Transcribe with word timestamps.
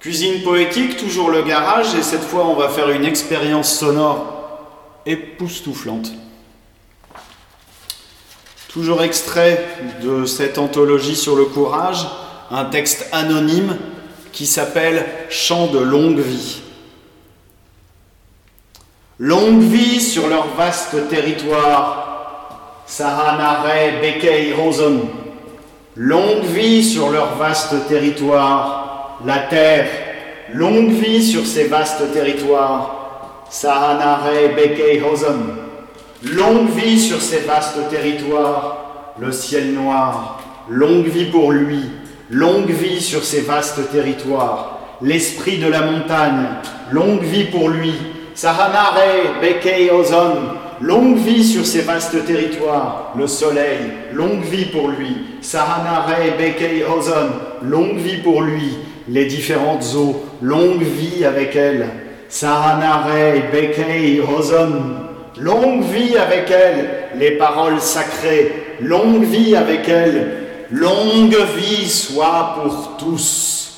Cuisine 0.00 0.40
poétique, 0.40 0.96
toujours 0.96 1.28
le 1.28 1.42
garage, 1.42 1.94
et 1.94 2.02
cette 2.02 2.22
fois 2.22 2.46
on 2.46 2.54
va 2.54 2.70
faire 2.70 2.88
une 2.88 3.04
expérience 3.04 3.78
sonore 3.78 4.40
époustouflante. 5.04 6.10
Toujours 8.68 9.02
extrait 9.02 9.62
de 10.02 10.24
cette 10.24 10.56
anthologie 10.56 11.16
sur 11.16 11.36
le 11.36 11.44
courage, 11.44 12.06
un 12.50 12.64
texte 12.64 13.10
anonyme 13.12 13.76
qui 14.32 14.46
s'appelle 14.46 15.04
Chant 15.28 15.66
de 15.66 15.78
longue 15.78 16.20
vie. 16.20 16.62
Longue 19.18 19.60
vie 19.60 20.00
sur 20.00 20.28
leur 20.28 20.46
vaste 20.54 21.10
territoire, 21.10 22.80
Sahanare 22.86 23.66
Bekei 24.00 24.54
Rosen. 24.54 25.00
Longue 25.94 26.44
vie 26.44 26.82
sur 26.82 27.10
leur 27.10 27.36
vaste 27.36 27.86
territoire, 27.86 28.89
la 29.24 29.38
terre. 29.38 29.88
Longue 30.52 30.90
vie 30.90 31.22
sur 31.22 31.46
ces 31.46 31.64
vastes 31.64 32.12
territoires, 32.12 33.44
Sahanare 33.48 34.54
Bekei 34.56 35.00
Rosen. 35.00 35.56
Longue 36.24 36.70
vie 36.70 37.00
sur 37.00 37.20
ces 37.20 37.40
vastes 37.40 37.88
territoires, 37.88 39.14
le 39.18 39.32
ciel 39.32 39.72
noir. 39.72 40.40
Longue 40.68 41.06
vie 41.06 41.26
pour 41.26 41.52
lui, 41.52 41.82
longue 42.30 42.70
vie 42.70 43.00
sur 43.00 43.24
ces 43.24 43.40
vastes 43.40 43.90
territoires, 43.90 44.78
l'esprit 45.02 45.58
de 45.58 45.68
la 45.68 45.82
montagne. 45.82 46.46
Longue 46.90 47.22
vie 47.22 47.44
pour 47.44 47.68
lui, 47.68 47.94
Sahanare 48.34 48.98
Bekei 49.40 49.90
Ozon, 49.90 50.36
longue 50.80 51.18
vie 51.18 51.44
sur 51.44 51.66
ces 51.66 51.82
vastes 51.82 52.24
territoires, 52.24 53.12
le 53.16 53.26
soleil, 53.26 53.78
longue 54.12 54.42
vie 54.42 54.66
pour 54.66 54.88
lui, 54.88 55.16
Sahanare 55.40 56.08
Bekei 56.38 56.84
Ozon, 56.84 57.30
longue 57.62 57.98
vie 57.98 58.18
pour 58.18 58.42
lui, 58.42 58.78
les 59.08 59.26
différentes 59.26 59.84
eaux, 59.94 60.22
longue 60.40 60.82
vie 60.82 61.24
avec 61.24 61.54
elles, 61.54 61.88
Sahanare 62.28 63.08
Bekei 63.52 64.20
Ozon, 64.20 64.72
longue 65.38 65.82
vie 65.82 66.16
avec 66.16 66.50
elles, 66.50 66.90
les 67.18 67.32
paroles 67.32 67.80
sacrées, 67.80 68.76
longue 68.80 69.24
vie 69.24 69.56
avec 69.56 69.88
elles, 69.88 70.36
longue 70.70 71.36
vie 71.56 71.88
soit 71.88 72.56
pour 72.62 72.96
tous. 72.98 73.69